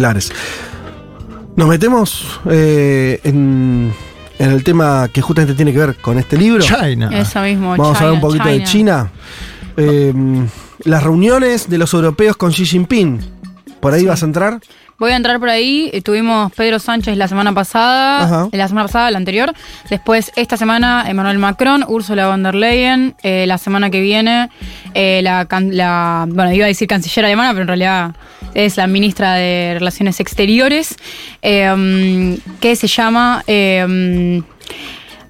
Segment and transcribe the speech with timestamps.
[0.00, 0.32] ejemplares.
[1.56, 3.92] Nos metemos eh, en,
[4.38, 6.62] en el tema que justamente tiene que ver con este libro.
[6.62, 7.10] China.
[7.12, 7.70] Eso mismo.
[7.76, 9.10] Vamos a hablar un poquito de China.
[9.76, 10.12] Eh,
[10.84, 13.20] las reuniones de los europeos con Xi Jinping.
[13.80, 14.60] ¿Por ahí vas a entrar?
[15.00, 15.90] Voy a entrar por ahí.
[16.04, 18.48] Tuvimos Pedro Sánchez la semana pasada, Ajá.
[18.52, 19.54] la semana pasada, la anterior.
[19.88, 23.14] Después, esta semana, Emmanuel Macron, Ursula von der Leyen.
[23.22, 24.50] Eh, la semana que viene,
[24.92, 28.14] eh, la, Bueno, iba a decir canciller alemana, pero en realidad
[28.52, 30.94] es la ministra de Relaciones Exteriores,
[31.40, 33.42] eh, um, que se llama.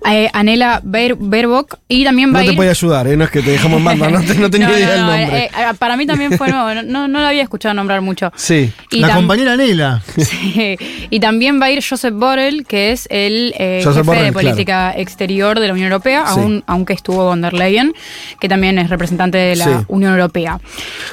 [0.06, 3.16] Eh, eh, Anela Ber- Baerbock y también va No a te ir podía ayudar, ¿eh?
[3.16, 5.00] no es que te dejamos en banda, no, te- no tenía No, idea no, del
[5.02, 5.38] no, nombre.
[5.44, 8.32] eh, eh, para mí también fue nuevo, no, no, no la había escuchado nombrar mucho.
[8.36, 8.72] sí.
[8.90, 10.02] Y la compañera Nela.
[10.16, 10.76] Sí.
[11.10, 14.92] Y también va a ir Joseph Borrell, que es el eh, jefe Borrell, de política
[14.96, 16.40] exterior de la Unión Europea, Sí.
[16.40, 17.92] aún, aunque estuvo von der Leyen,
[18.40, 19.70] que también es representante de la Sí.
[19.88, 20.56] Unión Europea.
[20.56, 20.60] O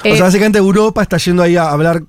[0.08, 2.02] Eh, sea, básicamente Europa está yendo ahí a hablar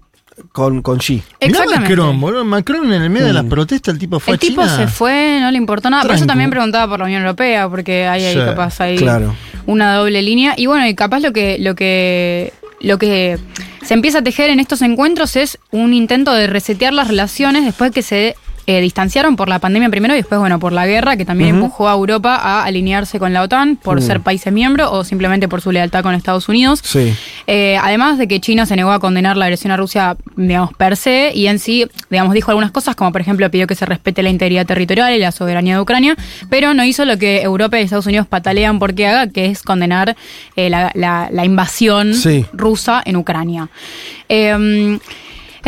[0.52, 1.23] con, con Xi.
[1.41, 1.65] Mirá.
[1.80, 2.45] Macron, boludo.
[2.45, 3.48] Macron en el medio de las Mm.
[3.48, 4.77] protestas, el tipo fue el a tipo China.
[4.77, 6.03] se fue, no le importó nada.
[6.05, 9.34] Por eso también preguntaba por la Unión Europea, porque hay ahí Sí, capaz hay claro.
[9.66, 10.55] una doble línea.
[10.56, 13.39] Y bueno, y capaz lo que, lo que, lo que
[13.83, 17.91] se empieza a tejer en estos encuentros es un intento de resetear las relaciones después
[17.92, 18.36] que se
[18.70, 21.88] eh, distanciaron por la pandemia primero y después, bueno, por la guerra, que también empujó
[21.88, 24.02] a Europa a alinearse con la OTAN por Mm.
[24.02, 26.80] ser países miembros o simplemente por su lealtad con Estados Unidos.
[26.84, 27.14] Sí.
[27.47, 30.98] Eh, además de que China se negó a condenar la agresión a Rusia, digamos, per
[30.98, 34.22] se, y en sí, digamos, dijo algunas cosas, como por ejemplo pidió que se respete
[34.22, 36.14] la integridad territorial y la soberanía de Ucrania,
[36.50, 40.14] pero no hizo lo que Europa y Estados Unidos patalean porque haga, que es condenar
[40.56, 42.44] eh, la, la- la invasión Sí.
[42.53, 43.70] rusa en Ucrania.
[44.28, 44.98] Eh,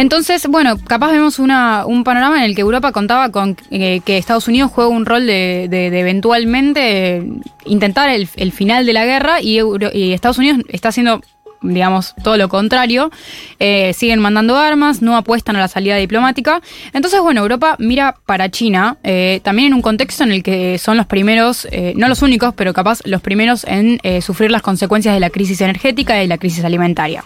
[0.01, 4.17] entonces, bueno, capaz vemos una, un panorama en el que Europa contaba con eh, que
[4.17, 5.65] Estados Unidos juega un rol de,
[6.01, 7.23] eventualmente
[7.67, 9.61] intentar el, final de la guerra y,
[9.93, 11.21] y Estados Unidos está haciendo
[11.63, 13.11] digamos, todo lo contrario,
[13.59, 16.61] eh, siguen mandando armas, no apuestan a la salida diplomática.
[16.93, 20.97] Entonces, bueno, Europa mira para China, eh, también en un contexto en el que son
[20.97, 25.21] los primeros, eh, no los únicos, pero capaz los primeros en sufrir las consecuencias de
[25.21, 27.25] la crisis energética y la crisis alimentaria.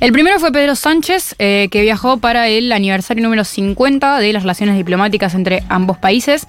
[0.00, 4.76] El primero fue Pedro Sánchez, que viajó para el aniversario número 50 de las relaciones
[4.76, 6.46] diplomáticas entre ambos países.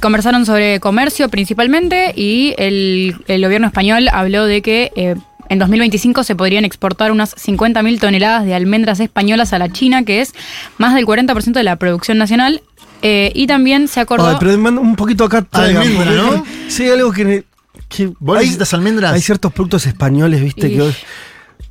[0.00, 5.16] Conversaron sobre comercio principalmente y el, el gobierno español habló de que
[5.50, 10.22] en 2025 se podrían exportar unas 50.000 toneladas de almendras españolas a la China, que
[10.22, 10.32] es
[10.78, 12.62] más del 40% de la producción nacional.
[13.02, 14.28] Eh, y también se acordó...
[14.28, 15.42] Ay, pero manda un poquito acá.
[15.42, 16.44] traigan, Almendra, ¿no?
[16.68, 17.44] Sí, algo que.
[17.88, 19.12] que ¿Vos hay, necesitas almendras?
[19.12, 20.82] hay ciertos productos españoles, viste, Y- que.
[20.82, 20.94] hoy-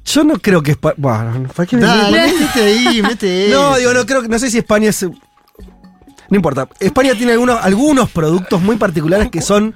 [0.05, 0.71] Yo no creo que.
[0.79, 4.27] Espa- Bueno, ¿para qué me- Dale, métete ahí, mete No, digo, no creo que.
[4.27, 5.03] No sé si España es.
[5.03, 6.67] No importa.
[6.79, 9.73] España tiene algunos, algunos productos muy particulares que son.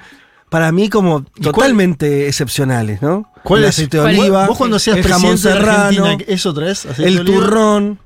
[0.54, 3.30] Para mí, como cuál- totalmente excepcionales, ¿no?
[3.44, 3.76] ¿Cuál el es?
[3.76, 4.20] aceite de ¿Cuál es?
[4.22, 6.86] oliva, Vos cuando seas el jamón de serrano, ¿eso traes?
[6.86, 7.36] ¿Aceite de el oliva?
[7.40, 8.00] turrón,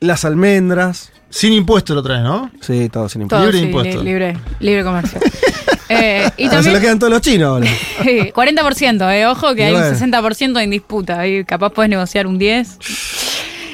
[0.00, 1.12] las almendras.
[1.30, 2.50] Sin impuesto lo traes, ¿no?
[2.60, 3.54] Sí, todo sin todo, impuestos.
[3.54, 4.04] libre de sí, impuestos.
[4.04, 5.20] li- libre, libre comercio.
[5.90, 6.74] Eh, y Ah, se también...
[6.74, 7.66] lo quedan todos los chinos ahora.
[8.02, 9.88] Sí, 40%, eh, ojo que Y hay bueno.
[9.88, 12.78] un 60% en disputa, ahí capaz puedes negociar un 10.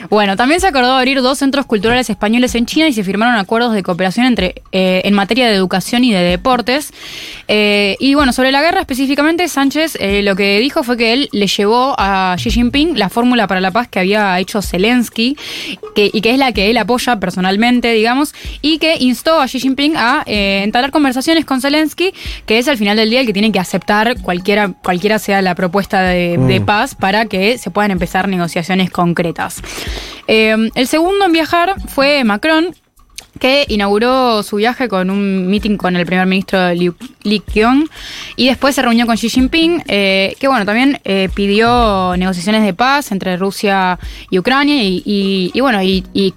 [0.08, 3.74] Bueno, también se acordó abrir dos centros culturales españoles en China y se firmaron acuerdos
[3.74, 6.92] de cooperación entre eh, en materia de educación y de deportes.
[7.48, 11.28] Eh, y bueno, sobre la guerra específicamente, Sánchez eh, lo que dijo fue que él
[11.32, 15.36] le llevó a Xi Jinping la fórmula para la paz que había hecho Zelensky
[15.94, 19.60] que, y que es la que él apoya personalmente, digamos, y que instó a Xi
[19.60, 22.12] Jinping a eh, entablar conversaciones con Zelensky,
[22.46, 25.54] que es al final del día el que tiene que aceptar cualquiera, cualquiera sea la
[25.54, 26.46] propuesta de, Mm.
[26.46, 29.62] de paz para que se puedan empezar negociaciones concretas.
[30.26, 32.74] Eh, el segundo en viajar fue Macron,
[33.38, 37.88] que inauguró su viaje con un meeting con el primer ministro Liu, Li Qiong
[38.36, 42.74] y después se reunió con Xi Jinping, eh, que bueno, también eh, pidió negociaciones de
[42.74, 43.98] paz entre Rusia
[44.30, 46.34] y Ucrania y, y- y bueno, y, y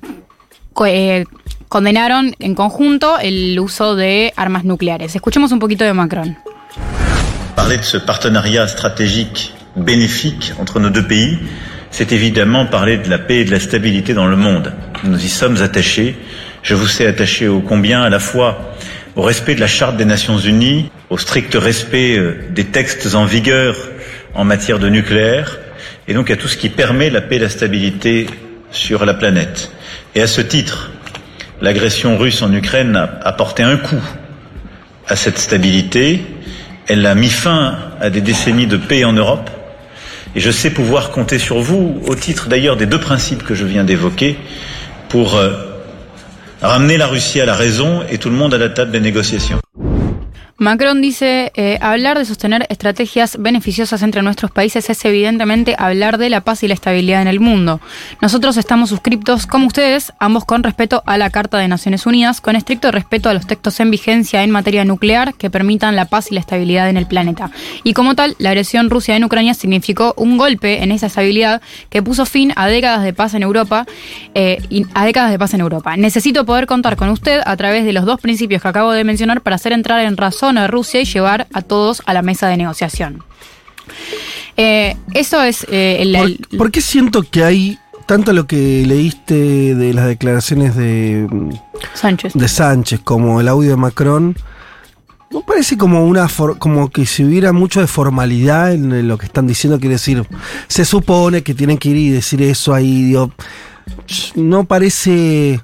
[0.86, 1.26] eh,
[1.68, 5.14] condenaron en conjunto el uso de armas nucleares.
[5.16, 6.38] Escuchemos un poquito de Macron.
[7.56, 11.38] Parler de ce partenariat stratégique bénéfique entre nos deux pays,
[11.94, 14.74] c'est évidemment parler de la paix et de la stabilité dans le monde.
[15.04, 16.16] Nous y sommes attachés.
[16.64, 18.74] Je vous sais attaché au combien à la fois
[19.16, 23.26] au respect de la Charte des Nations Unies, au strict respect euh, des textes en
[23.26, 23.76] vigueur
[24.34, 25.60] en matière de nucléaire,
[26.08, 28.26] et donc à tout ce qui permet la paix et la stabilité
[28.72, 29.72] sur la planète.
[30.16, 30.90] Et à ce titre,
[31.62, 34.02] l'agression russe en Ukraine a, a porté un coup
[35.08, 36.26] à cette stabilité.
[36.88, 39.52] Elle a mis fin à des décennies de paix en Europe.
[40.36, 43.66] Et je sais pouvoir compter sur vous, au titre d'ailleurs des deux principes que je
[43.66, 44.38] viens d'évoquer,
[45.10, 45.52] pour euh,
[46.62, 49.60] ramener la Russie à la raison et tout le monde à la table des négociations.
[50.58, 56.30] Macron dice, eh, hablar de sostener estrategias beneficiosas entre nuestros países es evidentemente hablar de
[56.30, 57.82] la paz y la estabilidad en el mundo.
[58.22, 62.56] Nosotros estamos suscriptos, como ustedes, ambos con respeto a la Carta de Naciones Unidas, con
[62.56, 66.36] estricto respeto a los textos en vigencia en materia nuclear que permitan la paz y
[66.36, 67.50] la estabilidad en el planeta.
[67.84, 72.04] Y como tal, la agresión rusa en Ucrania significó un golpe en esa estabilidad que
[72.04, 73.88] puso fin a décadas de paz en Europa,
[74.36, 74.60] eh,
[74.94, 75.98] a décadas de paz en Europa.
[75.98, 79.42] Necesito poder contar con usted a través de los dos principios que acabo de mencionar
[79.42, 82.58] para hacer entrar en razón a Rusia y llevar a todos a la mesa de
[82.58, 83.24] negociación.
[84.58, 88.84] Eh, eso es eh, el, ¿Por, el- por qué siento que hay tanto lo que
[88.86, 91.28] leíste de las declaraciones de,
[91.94, 92.34] Sánchez.
[92.34, 94.36] de Sánchez como el audio de Macron?
[95.32, 99.26] No parece como una for- como que si hubiera mucho de formalidad en lo que
[99.26, 100.24] están diciendo, quiere decir,
[100.68, 103.32] se supone que tienen que ir y decir eso ahí, digo,
[104.36, 105.60] no parece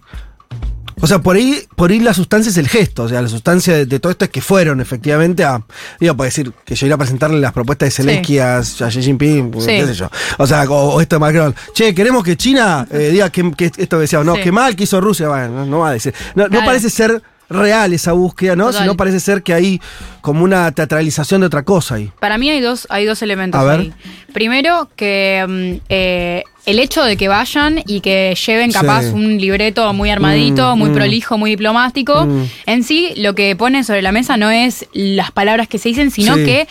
[1.02, 3.04] o sea, por ahí, por ahí la sustancia es el gesto.
[3.04, 5.64] O sea, la sustancia de, de todo esto es que fueron efectivamente a.
[6.00, 9.02] Digo, puede decir que yo iba a presentarle las propuestas de Zelensky a, a Xi
[9.02, 9.66] Jinping, Sí.
[9.68, 10.10] qué sé yo.
[10.38, 11.56] O sea, o, o esto de Macron.
[11.74, 14.42] Che, queremos que China eh, diga que, que esto decíamos, no, Sí.
[14.42, 15.28] que mal que hizo Rusia.
[15.30, 16.14] Bueno, no, no va a decir.
[16.36, 18.68] No, parece ser real esa búsqueda, ¿no?
[18.68, 18.82] Total.
[18.84, 19.82] Sino parece ser que hay
[20.22, 22.12] como una teatralización de otra cosa ahí.
[22.20, 23.80] Para mí hay dos, hay dos elementos A ver.
[23.80, 23.94] ahí.
[24.34, 29.10] Primero, que mm, eh, el hecho de que vayan y que lleven capaz Sí.
[29.14, 30.94] un libreto muy armadito, Mm, muy mm.
[30.94, 32.44] prolijo, muy diplomático, Mm.
[32.68, 36.12] en sí lo que ponen sobre la mesa no es las palabras que se dicen,
[36.12, 36.46] sino Sí.
[36.46, 36.68] que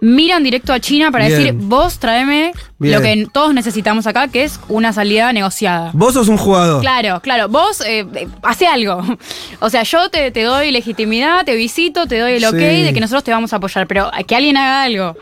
[0.00, 1.38] miran directo a China para Bien.
[1.38, 2.94] decir, vos tráeme Bien.
[2.94, 5.90] lo que todos necesitamos acá, que es una salida negociada.
[5.94, 6.80] Vos sos un jugador.
[6.80, 7.48] Claro, claro.
[7.48, 9.02] Vos eh, eh, hace algo.
[9.60, 12.82] O sea, yo te, te doy legitimidad, te visito, te doy el ok Sí.
[12.82, 15.16] de que nosotros te vamos a apoyar, pero que alguien haga algo.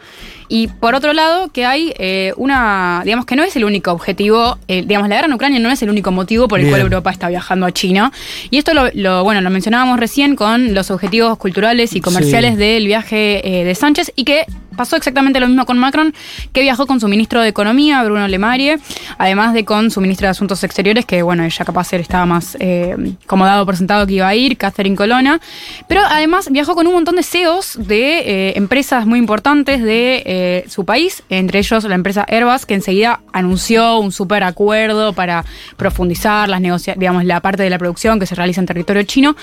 [0.48, 4.58] Y por otro lado, que hay eh, una, digamos que no es el único objetivo,
[4.68, 6.72] eh, digamos, la guerra en Ucrania no es el único motivo por el Bien.
[6.74, 8.12] cual Europa está viajando a China.
[8.50, 12.56] Y esto lo, lo- bueno, lo mencionábamos recién con los objetivos culturales y comerciales Sí.
[12.58, 14.44] del viaje de Sánchez y que
[14.76, 16.14] pasó exactamente lo mismo con Macron,
[16.52, 18.78] que viajó con su ministro de Economía, Bruno Le Maire,
[19.18, 22.96] además de con su ministra de Asuntos Exteriores, que bueno, ella capaz estaba más eh,
[23.26, 25.40] como dado por sentado que iba a ir, Catherine Colonna,
[25.88, 30.64] pero además viajó con un montón de CEOs de eh, empresas muy importantes de eh,
[30.68, 35.44] su país, entre ellos la empresa Airbus, que enseguida anunció un super acuerdo para
[35.76, 36.60] profundizar las
[36.96, 39.36] digamos, la parte de la producción que se realiza en territorio chino,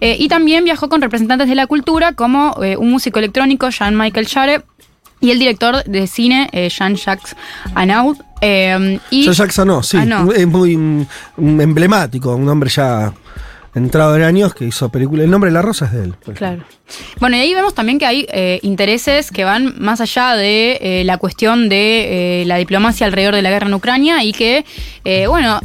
[0.00, 4.62] Eh, y también viajó con representantes de la cultura como un músico electrónico, Jean-Michael Jarre,
[5.22, 7.36] y el director de cine, eh, Jean-Jacques
[7.74, 8.18] Anaud.
[8.42, 9.96] eh, y Jackson no, sí.
[9.96, 10.26] Ah.
[10.36, 13.12] Es muy mm, emblemático, un hombre ya
[13.74, 15.24] entrado en años que hizo película.
[15.24, 16.14] El nombre de la rosa es de él.
[16.34, 16.62] Claro.
[17.20, 21.04] Bueno, y ahí vemos también que hay eh, intereses que van más allá de eh,
[21.04, 24.64] la cuestión de eh, la diplomacia alrededor de la guerra en Ucrania y que,
[25.26, 25.58] bueno,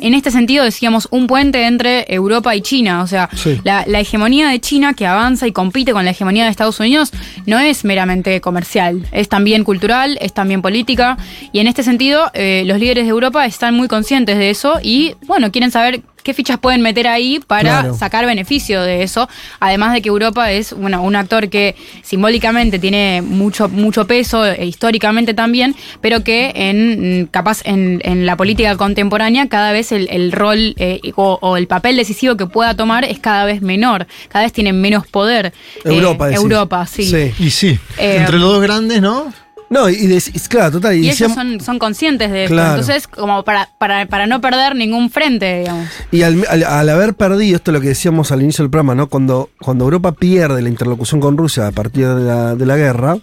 [0.00, 3.02] en este sentido decíamos un puente entre Europa y China.
[3.02, 3.60] O sea, Sí.
[3.62, 7.12] la, la hegemonía de China que avanza y compite con la hegemonía de Estados Unidos
[7.46, 11.16] no es meramente comercial, es también cultural, es también política.
[11.52, 15.52] Y en este sentido, los líderes de Europa están muy conscientes de eso y, bueno,
[15.52, 17.94] quieren saber qué fichas pueden meter ahí para Claro.
[17.94, 19.28] sacar beneficio de eso.
[19.60, 24.66] Además de que Europa es bueno, un actor que simbólicamente tiene mucho, mucho peso, e
[24.66, 30.32] históricamente también, pero que en capaz en, en la política contemporánea cada vez el, el
[30.32, 34.44] rol eh, o, o el papel decisivo que pueda tomar es cada vez menor, cada
[34.44, 35.46] vez tiene menos poder.
[35.46, 35.52] Eh,
[35.84, 36.42] Europa, decís.
[36.42, 37.04] Europa, sí.
[37.04, 37.32] Sí.
[37.38, 39.32] Y sí, Eh, entre los dos grandes, ¿no?
[39.72, 40.94] No, y, de- y claro, total.
[40.96, 42.54] Y, Y ellos son, son conscientes de esto.
[42.54, 42.80] Claro.
[42.80, 45.88] Entonces, como para, para, para no perder ningún frente, digamos.
[46.10, 48.94] y al, al- al haber perdido, esto es lo que decíamos al inicio del programa,
[48.94, 49.06] ¿no?
[49.08, 53.16] Cuando, cuando Europa pierde la interlocución con Rusia a partir de la, de la guerra.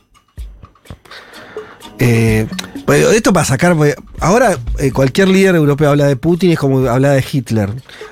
[1.99, 2.47] Eh,
[3.13, 3.75] esto para sacar.
[4.19, 7.69] ahora eh, cualquier líder europeo habla de Putin es como habla de Hitler.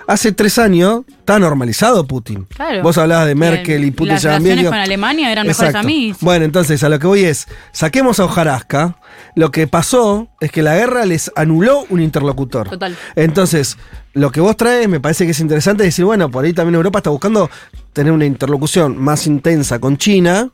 [0.08, 2.46] Hace tres años está normalizado Putin.
[2.46, 2.84] Claro.
[2.84, 5.88] Vos hablabas de Merkel y Putin Las bien, relaciones con Alemania eran mejores Exacto.
[5.88, 6.18] amigos.
[6.22, 8.98] Bueno, entonces a lo que voy es, saquemos a Ojarasca.
[9.36, 12.70] Lo que pasó es que la guerra les anuló un interlocutor.
[12.70, 12.96] Total.
[13.16, 13.78] Entonces,
[14.14, 17.00] lo que vos traes me parece que es interesante decir, bueno, por ahí también Europa
[17.00, 17.50] está buscando
[17.94, 20.52] tener una interlocución más intensa con China.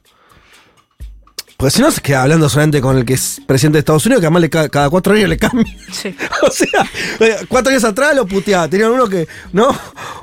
[1.63, 4.19] Porque si no se queda hablando solamente con el que es presidente de Estados Unidos,
[4.19, 5.65] que además le ca- cada cuatro años le cambia.
[5.91, 6.13] Sí.
[6.45, 6.85] o sea,
[7.21, 8.67] eh, cuatro años atrás lo puteaba.
[8.67, 9.69] Tenían uno que, ¿no?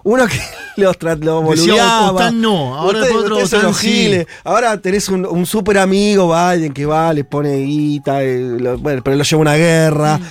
[0.04, 0.38] Uno que
[0.76, 2.30] los, los boludeaba.
[2.30, 3.88] No, ahora Usted- otro usted sí.
[3.88, 4.26] giles.
[4.44, 9.00] Ahora tenés un, un súper amigo, Biden, que va, le pone guita, eh, lo- bueno,
[9.02, 10.18] pero lo lleva a una guerra.
[10.18, 10.22] Mm.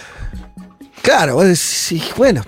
[1.01, 2.43] Claro, vos decís, bueno.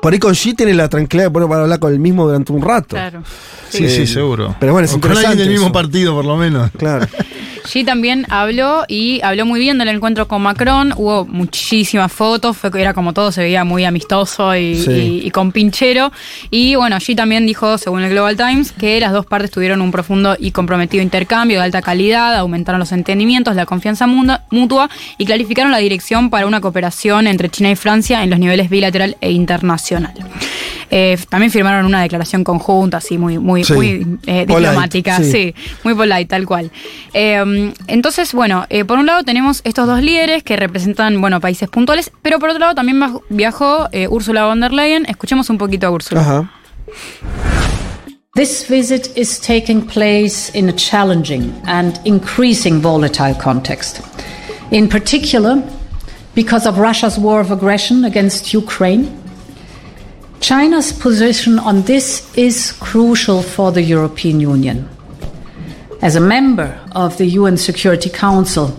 [0.00, 2.50] Por ahí con Xi tiene la tranquilidad de poder para hablar con el mismo durante
[2.50, 2.88] un rato.
[2.96, 3.22] Claro.
[3.70, 4.56] Sí, sí, seguro.
[4.58, 5.72] Pero bueno, es O con alguien del mismo eso.
[5.72, 6.72] partido, por lo menos.
[6.76, 7.06] Claro.
[7.64, 10.92] Xi también habló y habló muy bien del encuentro con Macron.
[10.96, 14.90] Hubo muchísimas fotos, fue, era como todo, se veía muy amistoso y, Sí.
[14.90, 16.12] y- y con pinchero.
[16.50, 19.90] Y bueno, Xi también dijo, según el Global Times, que las dos partes tuvieron un
[19.90, 25.70] profundo y comprometido intercambio de alta calidad, aumentaron los entendimientos, la confianza mutua y clarificaron
[25.72, 30.14] la dirección para una cooperación entre China y Francia en los niveles bilateral e internacional.
[30.94, 33.72] Eh, también firmaron una declaración conjunta, así muy, muy, Sí.
[33.72, 35.30] muy eh, diplomática, sí.
[35.32, 35.54] sí,
[35.84, 36.70] muy polite, tal cual.
[37.14, 37.42] Eh,
[37.86, 42.10] entonces, bueno, eh, por un lado tenemos estos dos líderes que representan, bueno, países puntuales,
[42.22, 45.06] pero por otro lado también viajó eh, Ursula von der Leyen.
[45.06, 46.20] Escuchemos un poquito a Ursula.
[46.20, 46.50] Ajá.
[48.34, 54.00] This visit is taking place in a challenging and increasing volatile context.
[54.70, 55.62] In particular,
[56.34, 59.10] because of Russia's war of aggression against Ukraine,
[60.40, 64.88] China's position on this is crucial for the European Union.
[66.02, 68.76] As a member of the UN Security Council,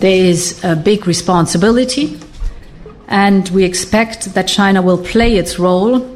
[0.00, 2.20] there is a big responsibility,
[3.08, 6.06] and we expect that China will play its role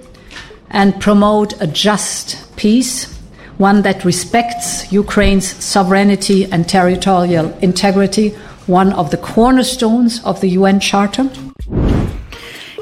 [0.68, 3.10] and promote a just peace,
[3.56, 8.28] one that respects Ukraine's sovereignty and territorial integrity,
[8.66, 11.30] one of the cornerstones of the UN Charter.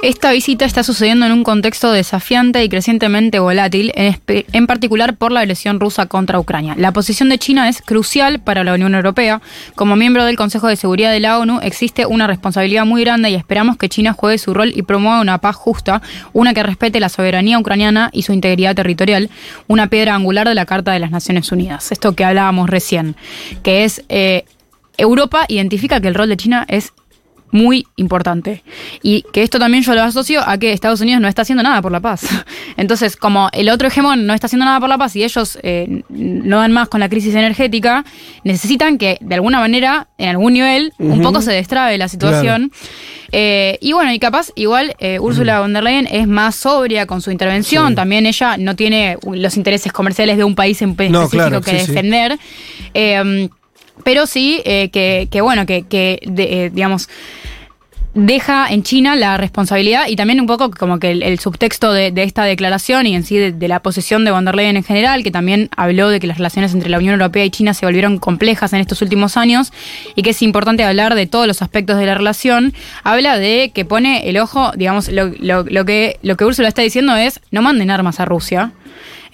[0.04, 5.40] Esta visita está sucediendo en un contexto desafiante y crecientemente volátil, en, particular por la
[5.40, 6.75] agresión rusa contra Ucrania.
[6.76, 9.40] La posición de China es crucial para la Unión Europea.
[9.75, 13.34] Como miembro del Consejo de Seguridad de la ONU, existe una responsabilidad muy grande y
[13.34, 16.02] esperamos que China juegue su rol y promueva una paz justa,
[16.34, 19.30] una que respete la soberanía ucraniana y su integridad territorial,
[19.68, 21.92] una piedra angular de la Carta de las Naciones Unidas.
[21.92, 23.16] Esto que hablábamos recién,
[23.62, 24.44] que es eh,
[24.99, 26.92] Europa identifica que el rol de China es
[27.54, 28.64] muy importante.
[29.00, 31.80] Y que esto también yo lo asocio a que Estados Unidos no está haciendo nada
[31.80, 32.26] por la paz.
[32.76, 36.02] Entonces, como el otro hegemón no está haciendo nada por la paz y ellos eh,
[36.08, 38.04] no dan más con la crisis energética,
[38.42, 42.73] necesitan que de alguna manera, en algún nivel, un poco se destrabe la situación.
[43.30, 47.23] Eh, y bueno, y capaz, igual eh, Ursula von der Leyen es más sobria con
[47.23, 47.90] su intervención.
[47.90, 47.94] Sí.
[47.94, 51.78] También ella no tiene los intereses comerciales de un país en específico No, claro, que
[51.78, 52.37] sí, defender.
[52.94, 53.49] Eh,
[54.02, 57.08] pero sí que, que, bueno, que, que de- digamos,
[58.14, 62.44] deja en China la responsabilidad y también un poco como que el, subtexto de, esta
[62.44, 65.30] declaración y en sí de, de la posición de von der Leyen en general, que
[65.30, 68.73] también habló de que las relaciones entre la Unión Europea y China se volvieron complejas
[68.73, 69.73] en estos últimos años
[70.14, 73.85] y que es importante hablar de todos los aspectos de la relación, habla de que
[73.85, 77.62] pone el ojo, digamos, lo, lo- lo que, lo que Úrsula está diciendo es no
[77.62, 78.73] manden armas a Rusia.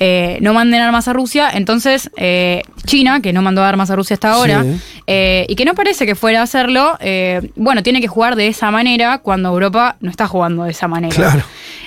[0.03, 4.15] Eh, no manden armas a Rusia, entonces eh, China, que no mandó armas a Rusia
[4.15, 4.81] hasta ahora, Sí.
[5.07, 8.47] eh, y que no parece que fuera a hacerlo, eh, bueno, tiene que jugar de
[8.49, 11.15] esa manera cuando Europa no está jugando de esa manera.
[11.15, 11.43] Claro.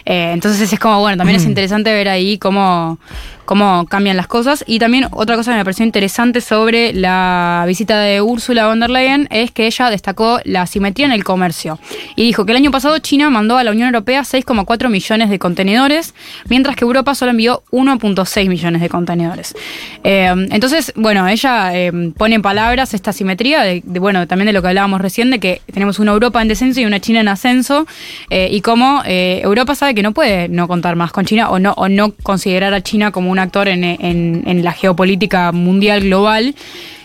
[0.05, 2.99] Entonces es como, bueno, también es interesante ver ahí cómo,
[3.45, 4.63] cómo cambian las cosas.
[4.67, 8.89] Y también otra cosa que me pareció interesante sobre la visita de Ursula von der
[8.89, 11.79] Leyen es que ella destacó la asimetría en el comercio.
[12.15, 15.39] Y dijo que el año pasado China mandó a la Unión Europea 6,4 millones de
[15.39, 16.13] contenedores,
[16.49, 19.55] mientras que Europa solo envió 1,6 millones de contenedores.
[20.03, 24.61] Eh, entonces, bueno, ella eh, pone en palabras esta asimetría, de, bueno, también de lo
[24.61, 27.87] que hablábamos recién, de que tenemos una Europa en descenso y una China en ascenso,
[28.29, 31.73] eh, y cómo Europa sabe que no puede no contar más con China o no,
[31.73, 36.55] o no considerar a China como un actor en, en- la geopolítica mundial global.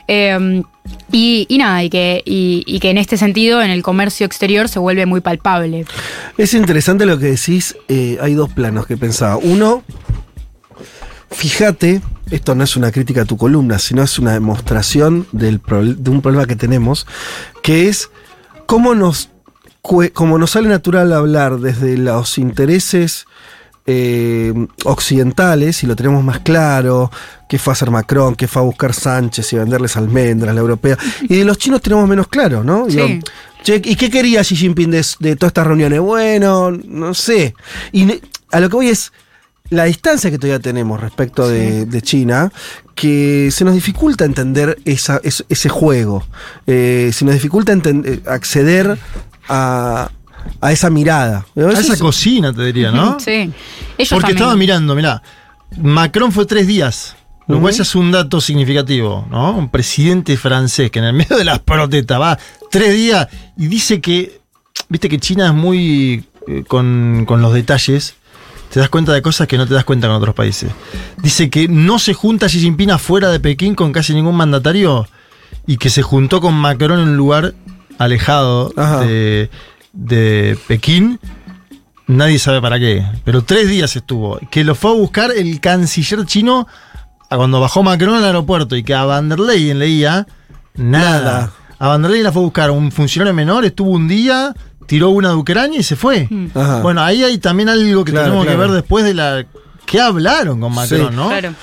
[0.06, 0.62] Eh,
[1.12, 5.04] y, nada, y que, y, que en este sentido, en el comercio exterior, se vuelve
[5.04, 5.84] muy palpable.
[6.38, 7.76] Es interesante lo que decís.
[7.88, 9.36] eh, hay dos planos que pensaba.
[9.36, 9.82] Uno,
[11.30, 15.60] fíjate, esto no es una crítica a tu columna, sino es una demostración del
[15.96, 17.06] de un problema que tenemos,
[17.62, 18.10] que es
[18.66, 19.30] cómo nos,
[19.82, 23.26] cómo nos sale natural hablar desde los intereses
[23.90, 24.52] eh,
[24.84, 27.10] occidentales, y lo tenemos más claro,
[27.48, 30.98] qué fue a hacer Macron, qué fue a buscar Sánchez y venderles almendras, la europea,
[31.22, 32.86] y de los chinos tenemos menos claro, ¿no?
[32.90, 33.20] Sí.
[33.62, 36.00] Che, ¿Y qué quería Xi Jinping de, de todas estas reuniones?
[36.00, 37.54] Bueno, no sé.
[37.92, 38.20] Y ne-
[38.52, 39.10] a lo que voy es
[39.70, 42.52] la distancia que todavía tenemos respecto de, de China,
[42.94, 46.24] que se nos dificulta entender esa, es- ese juego.
[46.66, 47.72] Eh, se nos dificulta
[48.26, 48.98] acceder
[49.48, 50.10] a,
[50.60, 51.46] a esa mirada.
[51.56, 53.18] A veces- esa cocina, te diría, ¿no?
[53.20, 53.30] Sí.
[53.32, 53.52] Ellos
[53.96, 54.36] Porque también.
[54.36, 55.22] estaba mirando, mirá,
[55.80, 57.78] Macron fue tres días, lo cual Ujú.
[57.78, 59.52] ya es un dato significativo, ¿no?
[59.52, 62.38] Un presidente francés que en el medio de las protestas va
[62.70, 64.40] tres días y dice que,
[64.88, 68.14] viste que China es muy eh, con, con los detalles,
[68.72, 70.70] te das cuenta de cosas que no te das cuenta con otros países.
[71.22, 75.06] Dice que no se junta Xi Jinping afuera de Pekín con casi ningún mandatario
[75.66, 77.54] y que se juntó con Macron en un lugar
[77.98, 79.00] alejado Ajá.
[79.00, 79.50] de,
[79.92, 81.18] de Pekín
[82.06, 83.04] Nadie sabe para qué.
[83.24, 84.38] Pero tres días estuvo.
[84.50, 86.66] Que lo fue a buscar el canciller chino
[87.28, 90.26] a cuando bajó Macron al aeropuerto y que a Van der Leyen leía
[90.74, 91.20] nada.
[91.20, 91.52] Nada.
[91.78, 94.54] A Bandrelli la fue a buscar un funcionario menor, estuvo un día,
[94.86, 96.26] tiró una de Ucrania y se fue.
[96.54, 96.80] Ajá.
[96.80, 98.58] Bueno, ahí hay también algo que Claro, tenemos claro.
[98.58, 99.46] que ver después de la.
[99.84, 101.14] ¿Qué hablaron con Macron, Sí.
[101.16, 101.28] no?
[101.28, 101.54] Claro.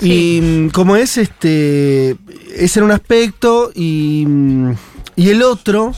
[0.00, 2.16] Y mm, como es, este.
[2.56, 3.70] Ese era un aspecto.
[3.74, 4.24] Y.
[4.26, 4.72] mm,
[5.16, 5.92] Y el otro.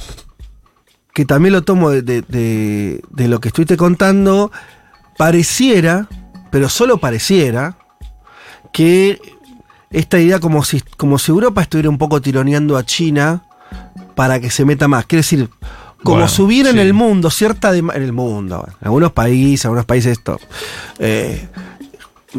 [1.17, 4.53] Que también lo tomo de, de- de- de lo que estuviste contando.
[5.17, 6.09] Pareciera.
[6.51, 7.79] Pero solo pareciera.
[8.71, 9.19] Que.
[9.91, 13.45] Esta idea como si, como si Europa estuviera un poco tironeando a China.
[14.15, 15.07] Para que se meta más.
[15.07, 15.49] Quiere decir.
[16.03, 19.65] Como Bueno, si hubiera en el mundo cierta dema- en el mundo, en algunos países,
[19.65, 20.39] algunos países esto,
[20.99, 21.49] eh,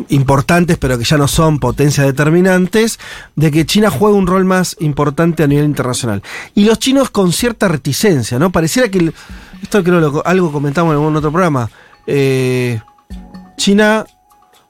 [0.10, 3.00] importantes, pero que ya no son potencias determinantes,
[3.36, 6.22] de que China juegue un rol más importante a nivel internacional.
[6.56, 8.52] Y los chinos con cierta reticencia, ¿no?
[8.52, 9.14] Pareciera que, el-
[9.62, 11.70] esto creo lo, algo comentamos en algún otro programa,
[12.06, 12.80] eh,
[13.58, 14.06] China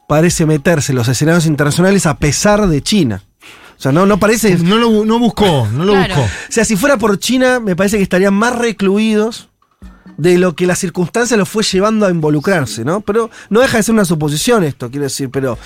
[0.07, 3.23] parece meterse en los escenarios internacionales a pesar de China.
[3.77, 4.57] O sea, no, no parece...
[4.57, 6.15] No lo no buscó, no lo Claro.
[6.15, 6.29] buscó.
[6.29, 9.49] O sea, si fuera por China, me parece que estarían más recluidos
[10.17, 13.01] de lo que la circunstancia los fue llevando a involucrarse, ¿no?
[13.01, 15.57] Pero no deja de ser una suposición esto, quiero decir, pero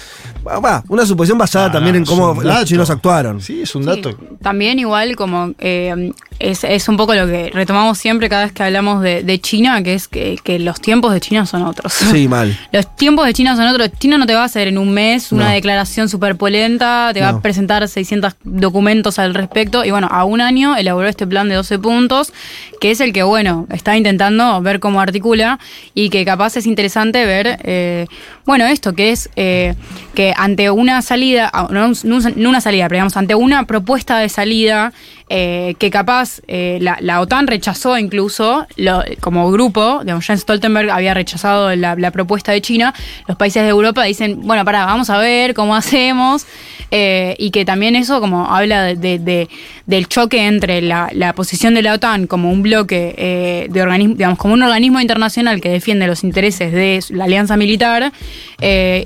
[0.45, 3.41] va, una suposición basada Ah, también en cómo los chinos actuaron.
[3.41, 4.17] Sí, es un Sí, dato.
[4.41, 6.11] También igual como eh,
[6.49, 9.81] es, es un poco lo que retomamos siempre cada vez que hablamos de, de China,
[9.83, 11.93] que es que, que los tiempos de China son otros.
[11.93, 12.57] Sí, mal.
[12.71, 13.89] Los tiempos de China son otros.
[13.99, 15.51] China no te va a hacer en un mes una No.
[15.51, 19.85] declaración súper polenta, te va a presentar 600 documentos al respecto.
[19.85, 22.33] Y bueno, a un año elaboró este plan de 12 puntos,
[22.79, 25.59] que es el que, bueno, está intentando ver cómo articula
[25.93, 28.07] y que capaz es interesante ver, eh,
[28.45, 29.75] bueno, esto que es eh,
[30.15, 34.93] que ante una salida, no, no una salida, pero digamos, ante una propuesta de salida
[35.33, 41.13] eh, que capaz eh, la, OTAN rechazó incluso lo- como grupo, digamos, Jens Stoltenberg había
[41.13, 42.93] rechazado la, propuesta de China,
[43.29, 46.45] los países de Europa dicen, bueno, pará, vamos a ver cómo hacemos,
[46.91, 49.47] eh, y que también eso como habla de, de- de-
[49.85, 54.53] del choque entre la, posición de la OTAN como un bloque de organismo, digamos, como
[54.53, 58.11] un organismo internacional que defiende los intereses de la alianza militar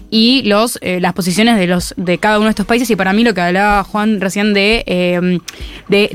[0.09, 2.89] y los las posiciones de los de cada uno de estos países.
[2.89, 4.83] Y para mí lo que hablaba Juan recién de,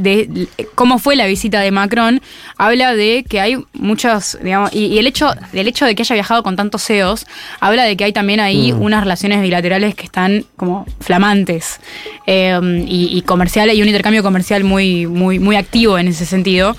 [0.03, 2.21] de cómo fue la visita de Macron
[2.57, 6.15] habla de que hay muchos digamos y, y el hecho del hecho de que haya
[6.15, 7.27] viajado con tantos CEOs
[7.61, 11.81] habla de que hay también ahí unas relaciones bilaterales que están como flamantes
[12.27, 16.77] eh, y, y comerciales y un intercambio comercial muy muy muy activo en ese sentido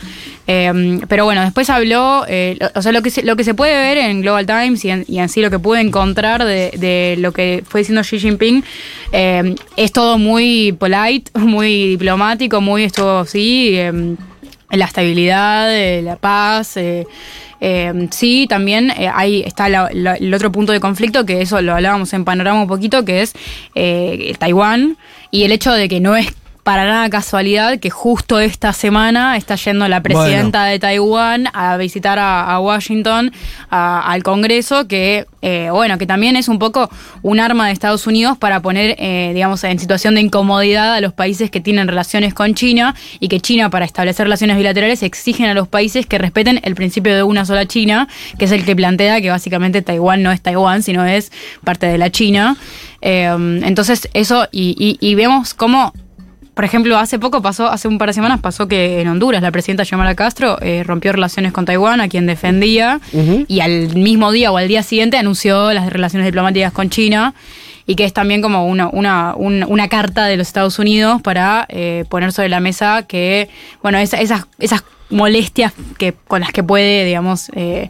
[0.54, 3.74] eh, pero bueno, después habló, eh, o sea, lo que, se, lo que se puede
[3.74, 7.80] ver en Global Times y en, sí lo que pude encontrar de, lo que fue
[7.80, 8.62] diciendo Xi Jinping,
[9.14, 14.16] eh, es todo muy polite, muy diplomático, muy esto así, eh,
[14.72, 16.76] la estabilidad, eh, la paz.
[16.76, 17.06] eh,
[18.12, 22.26] sí, también eh, ahí está el otro punto de conflicto, que eso lo hablábamos en
[22.26, 23.34] panorama un poquito, que es
[24.38, 24.98] Taiwán
[25.30, 29.56] y el hecho de que no es para nada casualidad que justo esta semana está
[29.56, 33.32] yendo la presidenta de Taiwán a visitar a, a Washington,
[33.69, 36.88] a- al Congreso, que eh, bueno, que también es un poco
[37.24, 41.13] un arma de Estados Unidos para poner, eh, digamos, en situación de incomodidad a los
[41.13, 45.56] países que tienen relaciones con China y que China para establecer relaciones bilaterales exigen a
[45.56, 49.19] los países que respeten el principio de una sola China, que es el que plantea
[49.19, 51.32] que básicamente Taiwán no es Taiwán, sino es
[51.63, 52.56] parte de la China.
[53.02, 53.26] Eh,
[53.63, 55.91] entonces eso, y, y- y vemos cómo
[56.62, 59.50] por ejemplo, hace poco pasó, hace un par de semanas pasó que en Honduras la
[59.50, 63.00] presidenta Xiomara Castro eh, rompió relaciones con Taiwán, a quien defendía,
[63.47, 67.34] y al mismo día o al día siguiente anunció las relaciones diplomáticas con China,
[67.88, 71.65] y que es también como una, una, un- una carta de los Estados Unidos para
[71.69, 73.50] eh, poner sobre la mesa que,
[73.82, 77.89] bueno, esa- esas, esas molestias que, con las que puede, digamos, eh,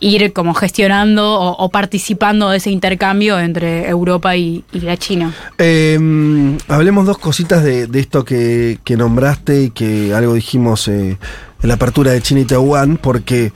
[0.00, 5.32] ir como gestionando o, o participando de ese intercambio entre Europa y, y la China.
[5.58, 5.98] Eh,
[6.68, 11.18] hablemos dos cositas de, de esto que, que nombraste y que algo dijimos eh,
[11.62, 13.52] en la apertura de China y Taiwán, porque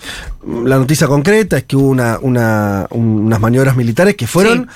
[0.64, 4.68] la noticia concreta es que hubo una, una- un- unas maniobras militares que fueron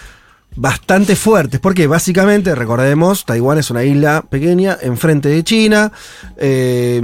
[0.57, 5.91] bastante fuertes, porque básicamente, recordemos, Taiwán es una isla pequeña enfrente de China,
[6.37, 7.03] eh,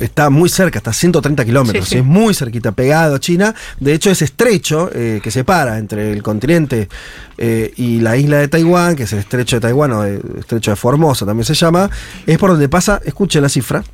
[0.00, 1.98] está muy cerca, está a 130 kilómetros, Sí, sí.
[1.98, 3.54] es muy cerquita, pegado a China.
[3.80, 6.88] De hecho, ese estrecho eh, que separa entre el continente
[7.36, 10.70] eh, y la isla de Taiwán, que es el estrecho de Taiwán o el estrecho
[10.70, 11.90] de Formosa también se llama,
[12.26, 13.84] es por donde pasa, escuchen la cifra,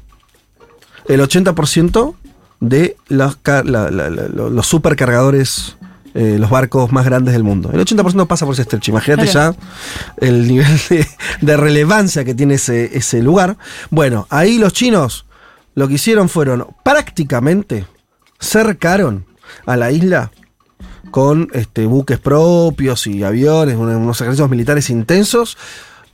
[1.09, 2.15] el 80%
[2.61, 5.77] de los, la- la- la- lo- los supercargadores.
[6.17, 7.71] eh, los barcos más grandes del mundo.
[7.73, 8.93] El 80% pasa por ese estrecho.
[8.93, 9.57] Imagínate Claro.
[10.21, 11.05] ya el nivel de,
[11.41, 13.57] de relevancia que tiene ese, ese lugar.
[13.91, 15.27] Bueno, ahí los chinos
[15.75, 17.85] lo que hicieron fueron prácticamente
[18.41, 19.27] cercaron
[19.67, 20.31] a la isla
[21.11, 25.57] con este, buques propios y aviones, un- unos ejercicios militares intensos,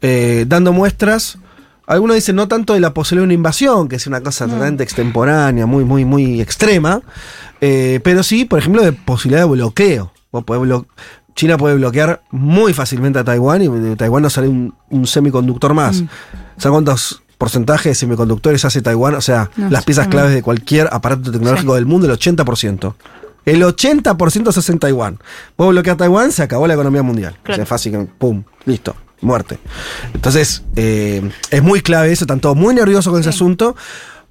[0.02, 1.38] eh, dando muestras
[1.86, 4.84] Algunos dicen no tanto de la posibilidad de una invasión, que es una cosa totalmente
[4.84, 7.02] extemporánea, muy, muy, muy extrema,
[7.60, 10.12] eh, pero sí, por ejemplo, de posibilidad de bloqueo.
[10.30, 10.86] Vos podés blo-
[11.34, 15.74] China puede bloquear muy fácilmente a Taiwán y de Taiwán no sale un, un semiconductor
[15.74, 16.04] más.
[16.58, 19.14] ¿Saben cuántos porcentajes de semiconductores hace Taiwán?
[19.14, 20.10] O sea, No las piezas no.
[20.10, 21.76] claves de cualquier aparato tecnológico Sí.
[21.76, 22.94] del mundo, el 80%.
[23.46, 25.18] El 80% se hace en Taiwán.
[25.56, 27.36] Vos bloqueas Taiwán, se acabó la economía mundial.
[27.40, 27.56] O Claro.
[27.56, 29.58] sea, fácil, pum, listo, muerte.
[30.12, 33.74] Entonces, eh, es muy clave eso, están todos muy nerviosos con ese asunto.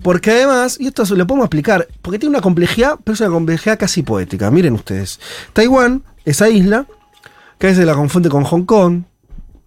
[0.03, 3.77] Porque además, y esto lo podemos explicar, porque tiene una complejidad, pero es una complejidad
[3.77, 4.49] casi poética.
[4.49, 5.19] Miren ustedes.
[5.51, 6.85] Taiwán, esa isla,
[7.57, 9.01] que a veces la confunde con Hong Kong,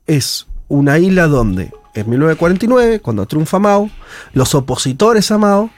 [0.07, 3.91] es una isla donde en 1949, cuando triunfa Mao,
[4.33, 5.71] los opositores a Mao,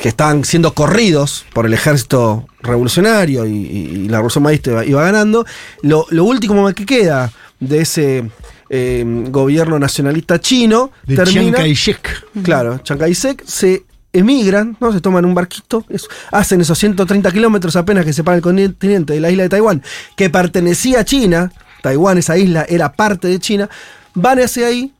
[0.00, 5.46] que estaban siendo corridos por el ejército revolucionario y, la revolución maísta iba, iba ganando,
[5.82, 8.30] lo, lo último que queda de ese
[8.68, 11.58] eh, gobierno nacionalista chino De Chiang termina...
[11.58, 12.42] Kai-shek.
[12.42, 14.92] Claro, Chiang Kai-shek se emigran, ¿no?
[14.92, 15.84] Se toman un barquito,
[16.32, 19.82] hacen esos 130 kilómetros apenas que separan el continente de la isla de Taiwán,
[20.16, 23.68] que pertenecía a China, Taiwán, esa isla, era parte de China,
[24.16, 24.92] van hacia ahí,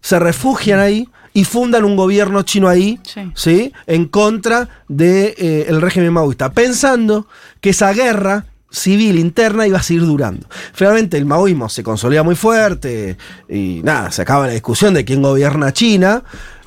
[0.00, 3.30] se refugian ahí y fundan un gobierno chino ahí, Sí.
[3.34, 3.72] ¿sí?
[3.86, 7.26] En contra del de, eh, el régimen maoísta, pensando
[7.60, 10.46] que esa guerra civil interna iba a seguir durando.
[10.72, 13.16] Finalmente el maoísmo se consolida muy fuerte
[13.48, 16.22] y nada, se acaba la discusión de quién gobierna China.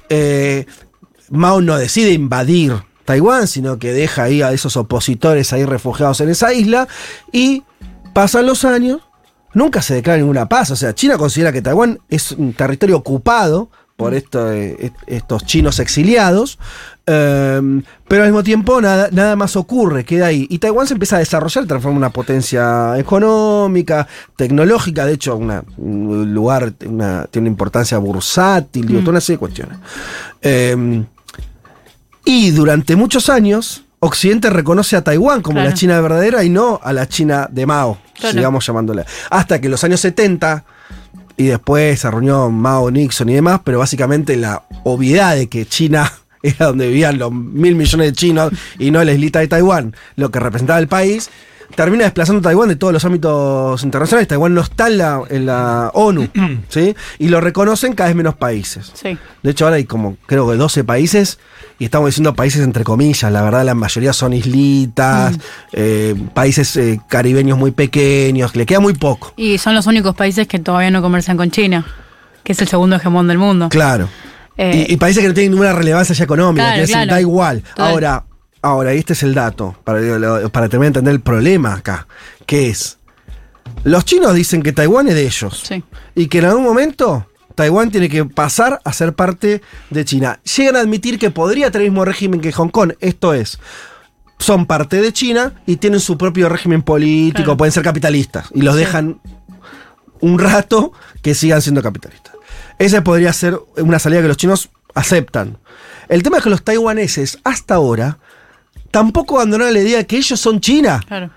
[0.09, 0.65] Eh,
[1.29, 2.73] Mao no decide invadir
[3.05, 6.87] Taiwán, sino que deja ahí a esos opositores ahí refugiados en esa isla
[7.31, 7.63] y
[8.13, 9.01] pasan los años,
[9.53, 13.69] nunca se declara ninguna paz, o sea, China considera que Taiwán es un territorio ocupado
[13.95, 16.57] por esto, eh, est- estos chinos exiliados,
[17.05, 17.61] eh,
[18.07, 20.47] pero al mismo tiempo nada, nada más ocurre, queda ahí.
[20.49, 25.63] Y Taiwán se empieza a desarrollar, transforma en una potencia económica, tecnológica, de hecho, una-
[25.77, 29.77] un lugar, una- tiene una importancia bursátil, digo, toda una serie de cuestiones.
[30.41, 31.03] Eh,
[32.25, 35.69] y durante muchos años, Occidente reconoce a Taiwán como Claro.
[35.69, 39.05] la China verdadera y no a la China de Mao, Sigamos llamándola.
[39.29, 40.63] Hasta que los años 70,
[41.37, 46.11] y después se reunió Mao, Nixon y demás, pero básicamente la obviedad de que China
[46.43, 50.29] era donde vivían los mil millones de chinos y no la islita de Taiwán, lo
[50.31, 51.29] que representaba el país,
[51.75, 54.27] termina desplazando a Taiwán de todos los ámbitos internacionales.
[54.27, 56.27] Taiwán no está en la, en la ONU,
[56.69, 56.95] ¿sí?
[57.19, 58.91] Y lo reconocen cada vez menos países.
[58.93, 59.17] Sí.
[59.41, 61.39] De hecho, ahora hay como, creo que 12 países,
[61.79, 65.37] y estamos diciendo países entre comillas, la verdad la mayoría son islitas,
[65.71, 69.33] eh, países eh, caribeños muy pequeños, le queda muy poco.
[69.35, 71.85] Y son los únicos países que todavía no comercian con China,
[72.43, 73.69] que es el segundo hegemón del mundo.
[73.69, 74.07] Claro.
[74.55, 76.95] Eh, y, y países que no tienen ninguna relevancia ya económica, Claro, que es decir,
[76.95, 77.11] claro.
[77.11, 77.61] da igual.
[77.63, 77.87] Total.
[77.91, 78.23] Ahora,
[78.63, 79.99] ahora, y este es el dato, para,
[80.49, 82.07] para terminar de entender el problema acá,
[82.47, 82.97] que es,
[83.83, 85.61] los chinos dicen que Taiwán es de ellos.
[85.63, 85.83] Sí.
[86.15, 90.39] y que en algún momento Taiwán tiene que pasar a ser parte de China.
[90.57, 93.59] Llegan a admitir que podría tener el mismo régimen que Hong Kong, esto es,
[94.39, 97.57] son parte de China y tienen su propio régimen político, Claro.
[97.57, 98.79] pueden ser capitalistas y los Sí.
[98.81, 99.21] dejan
[100.19, 102.33] un rato que sigan siendo capitalistas.
[102.79, 105.57] Esa podría ser una salida que los chinos aceptan.
[106.09, 108.17] El tema es que los taiwaneses hasta ahora
[108.93, 111.31] tampoco abandonaron la idea de que ellos son China Claro.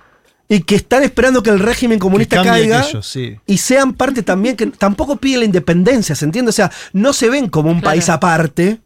[0.47, 3.37] y que están esperando que el régimen comunista caiga aquello, sí.
[3.47, 6.51] y sean parte también, que tampoco piden la independencia, ¿se entiende?
[6.51, 7.93] O sea, no se ven como un Claro.
[7.95, 8.79] país aparte.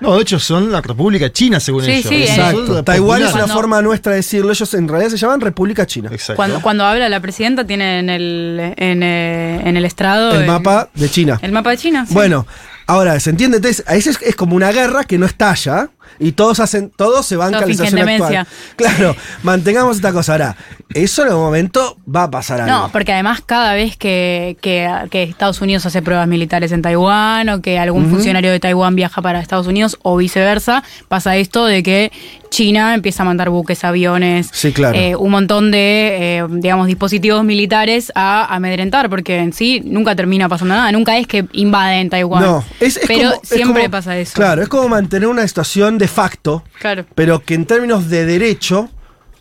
[0.00, 2.08] No, de hecho son la República China, según Sí, ellos.
[2.10, 2.84] sí, Son Exacto.
[2.84, 4.50] Taiwán es una forma nuestra de decirlo.
[4.50, 6.10] Ellos en realidad se llaman República China.
[6.12, 6.34] Exacto.
[6.36, 10.90] Cuando, cuando habla la presidenta tiene en el, en, eh, en el estrado El mapa
[10.94, 11.38] de China.
[11.40, 12.04] el mapa de China.
[12.06, 12.12] sí.
[12.12, 12.44] Bueno,
[12.86, 13.58] ahora, ¿se entiende?
[13.58, 15.88] Entonces, ahí es, es como una guerra que no estalla
[16.18, 18.06] y todos hacen, todos se actual.
[18.06, 18.46] demencia.
[18.76, 20.32] Claro, mantengamos esta cosa.
[20.32, 20.56] Ahora,
[20.94, 22.72] eso en algún momento va a pasar algo.
[22.76, 27.48] No, porque además cada vez que, que- que Estados Unidos hace pruebas militares en Taiwán
[27.48, 31.82] o que algún funcionario de Taiwán viaja para Estados Unidos o viceversa, pasa esto de
[31.82, 32.12] que
[32.50, 34.96] China empieza a mandar buques, aviones, Sí, claro.
[34.96, 40.48] eh, un montón de, eh, digamos, dispositivos militares a amedrentar, porque en sí nunca termina
[40.48, 42.44] pasando nada, nunca es que invaden Taiwán.
[42.44, 44.34] No, es, es pero como- es siempre como- pasa eso.
[44.34, 47.04] Claro, es como mantener una situación de facto, Claro.
[47.14, 48.88] pero que en términos de derecho,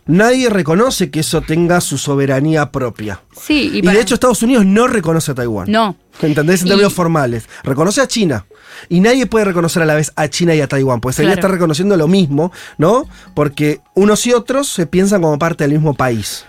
[0.05, 3.21] nadie reconoce que eso tenga su soberanía propia.
[3.39, 5.71] Sí, y, de hecho Estados Unidos no reconoce a Taiwán.
[5.71, 5.95] No.
[6.21, 6.61] ¿Entendés?
[6.61, 7.47] En Y- términos formales.
[7.63, 8.45] Reconoce a China.
[8.89, 10.99] Y nadie puede reconocer a la vez a China y a Taiwán.
[10.99, 11.39] Pues sería Claro.
[11.41, 13.07] estar reconociendo lo mismo, ¿no?
[13.33, 16.45] Porque unos y otros se piensan como parte del mismo país.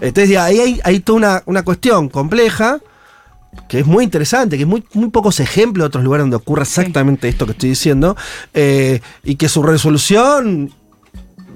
[0.00, 2.78] Entonces, ahí hay, hay toda una, una cuestión compleja
[3.68, 6.62] que es muy interesante, que es muy, muy pocos ejemplos de otros lugares donde ocurre
[6.62, 8.16] exactamente esto que estoy diciendo,
[8.54, 10.72] eh, y que su resolución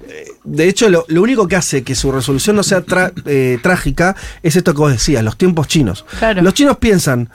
[0.09, 2.85] eh, de hecho, lo, lo único que hace que su resolución no sea
[3.25, 6.05] eh, trágica es esto que vos decías, los tiempos chinos.
[6.19, 6.43] Claro.
[6.43, 7.29] Los chinos piensan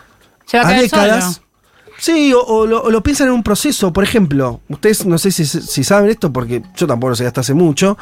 [0.45, 1.47] Se va a décadas, solo.
[1.97, 3.93] Sí, o, o lo, o lo piensan en un proceso.
[3.93, 7.41] Por ejemplo, ustedes no sé si, si saben esto, porque yo tampoco lo sé hasta
[7.41, 7.95] hace mucho.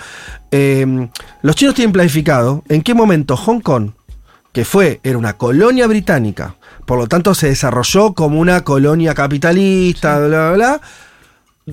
[0.51, 1.09] eh,
[1.41, 3.91] los chinos tienen planificado en qué momento Hong Kong,
[4.51, 10.19] que fue, era una colonia británica, por lo tanto se desarrolló como una colonia capitalista,
[10.19, 10.81] bla, bla, bla.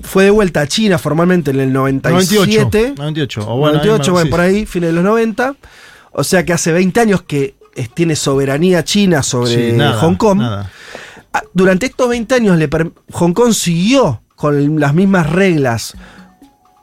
[0.03, 2.93] Fue de vuelta a China formalmente en el 97.
[2.95, 2.95] 98.
[2.97, 3.41] 98.
[3.51, 5.55] O bueno, 98, ahí, bueno, por ahí, fines de los 90.
[6.11, 7.55] O sea que hace 20 años que
[7.93, 10.39] tiene soberanía china sobre Sí, nada, Hong Kong.
[10.39, 10.71] nada.
[11.33, 12.69] Ah, Durante estos 20 años le
[13.11, 15.95] Hong Kong siguió con las mismas reglas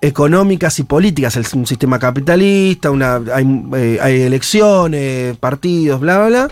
[0.07, 3.45] económicas y políticas, el, un sistema capitalista, una, hay,
[3.77, 6.49] eh, hay elecciones, partidos, bla, bla, bla.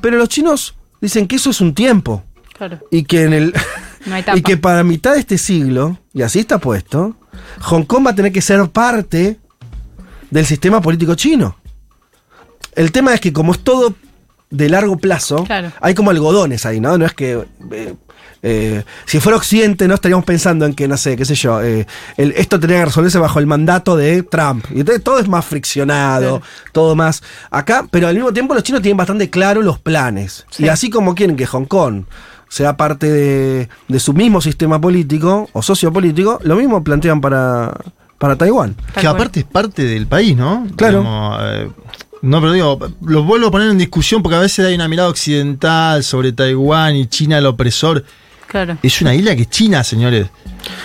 [0.00, 2.22] Pero los chinos dicen que eso es un tiempo
[2.56, 2.78] Claro.
[2.90, 3.54] y que en el
[4.06, 7.16] No y que para mitad de este siglo, y así está puesto,
[7.62, 9.38] Hong Kong va a tener que ser parte
[10.30, 11.56] del sistema político chino.
[12.74, 13.94] El tema es que como es todo
[14.50, 15.72] de largo plazo, Claro.
[15.80, 16.98] hay como algodones ahí, ¿no?
[16.98, 17.44] No es que...
[17.72, 17.94] eh,
[18.46, 21.86] eh, si fuera Occidente, no estaríamos pensando en que, no sé, qué sé yo, eh,
[22.18, 24.66] el- esto tendría que resolverse bajo el mandato de Trump.
[24.70, 28.82] Y entonces todo es más friccionado, todo más acá, pero al mismo tiempo los chinos
[28.82, 30.44] tienen bastante claro los planes.
[30.50, 30.64] Sí.
[30.64, 32.04] Y así como quieren que Hong Kong
[32.50, 37.72] sea parte de, de su mismo sistema político o sociopolítico, lo mismo plantean para,
[38.18, 38.74] para Taiwán.
[38.92, 40.66] Tal Que aparte es parte del país, ¿no?
[40.76, 41.02] Claro.
[41.40, 41.70] Eh,
[42.22, 45.08] no, pero digo, lo vuelvo a poner en discusión porque a veces hay una mirada
[45.08, 48.04] occidental sobre Taiwán y China el opresor.
[48.54, 48.78] Claro.
[48.84, 50.28] Es una isla que es China, señores.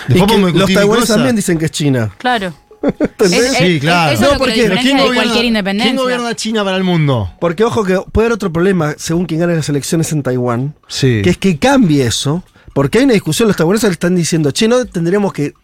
[0.08, 2.10] Y Después que podemos los taiwaneses también dicen que es China.
[2.18, 2.52] Claro.
[2.82, 3.52] ¿Entendés?
[3.56, 4.12] Sí, claro.
[4.12, 5.92] Eso No, es lo que porque- lo pero diferencia de cualquier independencia.
[5.92, 7.32] ¿Quién gobierna China para el mundo?
[7.40, 11.20] Porque ojo que puede haber otro problema según quien gane las elecciones en Taiwán, Sí.
[11.22, 12.42] que es que cambie eso,
[12.74, 15.54] porque hay una discusión, los taiwaneses le están diciendo, che, no tendremos que eh,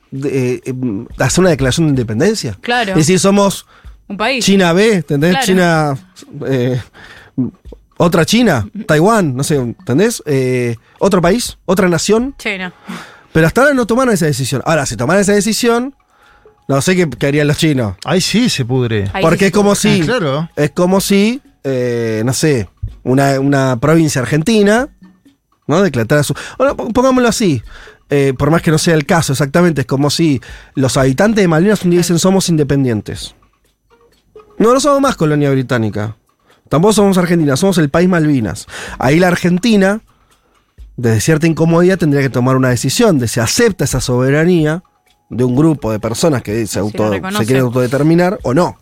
[0.64, 0.74] eh,
[1.18, 2.56] hacer una declaración de independencia.
[2.60, 2.90] Claro.
[2.92, 3.66] Es decir, somos
[4.06, 4.44] Un país.
[4.44, 5.32] China B, ¿entendés?
[5.32, 5.46] Claro.
[5.46, 5.98] China.
[6.46, 6.80] eh,
[7.98, 10.22] otra China, Taiwán, no sé, ¿entendés?
[10.26, 12.34] Eh, otro país, otra nación.
[12.38, 12.72] Che, no.
[13.32, 14.62] Pero hasta ahora no tomaron esa decisión.
[14.64, 15.94] Ahora, si tomaran esa decisión,
[16.68, 17.96] no sé qué, qué harían los chinos.
[18.04, 19.10] Ahí sí se pudre.
[19.12, 20.00] Ahí Porque sí es como si.
[20.00, 20.50] Ah, claro.
[20.56, 22.68] Es como si, eh, no sé,
[23.02, 24.88] una, una provincia argentina,
[25.66, 25.82] ¿no?
[25.82, 26.34] Declarara su.
[26.58, 27.62] Bueno, pongámoslo así.
[28.10, 30.40] eh, por más que no sea el caso exactamente, es como si
[30.74, 33.34] los habitantes de Malvinas un día dicen somos independientes.
[34.58, 36.16] No, no somos más colonia británica.
[36.68, 38.66] Tampoco somos Argentina, somos el país Malvinas.
[38.98, 40.00] Ahí la Argentina,
[40.96, 44.82] desde cierta incomodidad, tendría que tomar una decisión de si acepta esa soberanía
[45.30, 48.78] de un grupo de personas que se, auto, se quieren autodeterminar o no.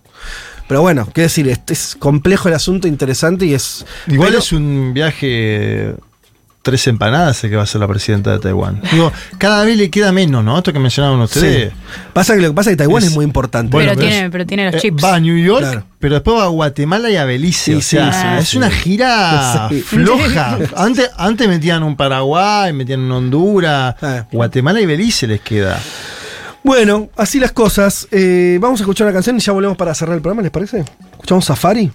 [0.67, 3.85] Pero bueno, quiero decir, este es complejo el asunto, interesante y es.
[4.07, 5.95] Igual pero- es un viaje
[6.65, 8.81] tres empanadas el que va a ser la presidenta de Taiwán.
[8.91, 10.57] Digo, cada vez le queda menos, ¿no?
[10.59, 11.71] Esto que mencionaban ustedes.
[11.73, 11.77] Sí.
[12.15, 13.71] Pasa que lo que pasa es que Taiwán es, Es- muy importante.
[13.71, 15.05] Bueno, pero, pero tiene, es- pero tiene los Eh, chips.
[15.05, 15.85] va a New York, Claro.
[16.01, 17.73] pero después va a Guatemala y a Belice.
[17.73, 18.57] Sí, o sea, sí, sí, es sí.
[18.57, 19.83] una gira Sí.
[19.83, 20.59] floja.
[20.77, 23.95] Antes, antes metían un Paraguay, metían un Honduras.
[24.03, 24.25] Ah.
[24.33, 25.79] Guatemala y Belice les queda.
[26.63, 28.09] Bueno, así las cosas.
[28.11, 30.83] Eh, vamos a escuchar una canción y ya volvemos para cerrar el programa, ¿les parece?
[31.13, 31.91] Escuchamos Safari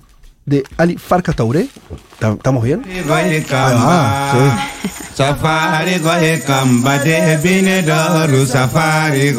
[0.49, 1.67] de Ali Farka Tauré.
[2.19, 2.81] ¿Ta- ¿Estamos bien?
[3.07, 4.41] goye kamba
[8.45, 9.31] safari